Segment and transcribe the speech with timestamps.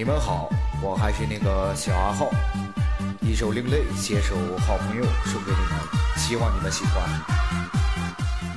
[0.00, 0.48] 你们好，
[0.80, 2.30] 我还是那个小阿浩，
[3.20, 4.34] 一首《另类》携手
[4.66, 5.76] 好朋友送给你们，
[6.16, 7.04] 希望你们喜欢。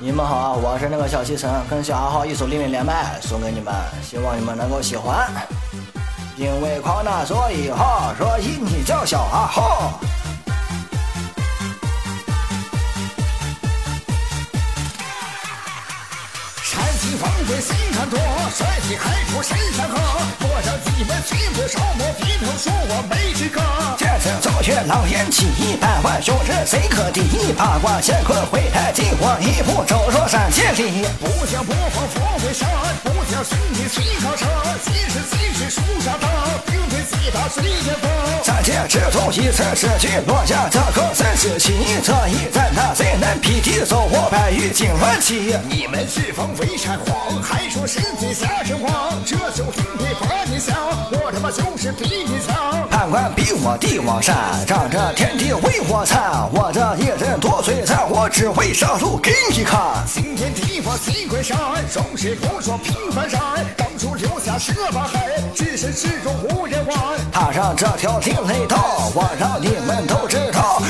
[0.00, 5.30] 你们好，我是那个小西城，跟小阿浩一首《另类》连麦送给你们，希望你们能够喜欢。
[6.38, 10.00] 因为狂那所以好，所以你叫小阿浩。
[16.62, 18.18] 山西风飞心看多，
[18.56, 20.23] 帅气开出身山河。
[21.24, 23.60] 多少鸡门群不少，我低头说我没资格。
[23.96, 25.46] 这次走穴老眼起，
[25.80, 27.22] 百万雄师谁可敌？
[27.56, 31.06] 八卦乾坤会太极，我一步走入三千里。
[31.20, 32.68] 不叫不放佛为山，
[33.02, 34.48] 不叫兄弟随高山。
[34.84, 36.30] 几时几时树上当，
[36.66, 38.10] 并非几大水间风。
[38.42, 41.72] 三界之中一次失去，落下这个真是奇。
[42.02, 43.84] 这一战他谁能匹敌？
[43.84, 45.56] 手握百余金乱起。
[45.68, 49.22] 你们是风飞山荒，还说世界下神王？
[49.24, 50.12] 这就准备
[50.54, 50.76] 你想，
[51.10, 52.88] 我他妈就是比你强。
[52.88, 54.36] 判官比我帝王山，
[54.68, 56.48] 让这天地为我参。
[56.52, 59.80] 我这一人多璀璨，我只会上路给你看。
[60.06, 61.58] 今天地法西归山，
[61.92, 63.40] 壮士不说平凡山。
[63.76, 66.96] 当初留下十八海，只是始终无人玩。
[67.32, 70.80] 踏上这条另类道，我让你们都知道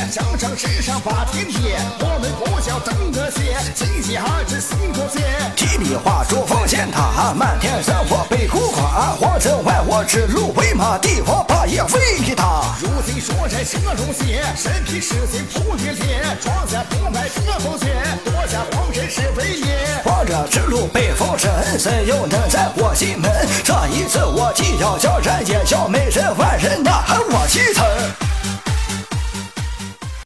[0.00, 1.58] 机械，上上世上霸天地。
[2.00, 5.20] 我们不叫登个邪，金家之心多邪。
[5.56, 9.14] 提笔画出奉献塔，漫天神火被孤垮。
[9.18, 12.62] 皇城外我指鹿为马，帝王霸业为他。
[12.80, 19.78] 如今说这蛇中邪，身披赤金铺云天，闯下不败遮风雪，夺下皇城是伟业。
[20.04, 23.30] 王者之路被封神，谁又能在我心门？
[23.64, 27.84] 这一次我既要叫人也叫美人，万人呐喊我启程。